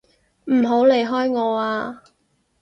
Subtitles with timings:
[0.45, 2.01] 唔好離開我啊！